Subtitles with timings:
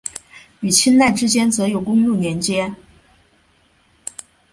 [0.61, 2.73] 与钦奈之间则有公路连接。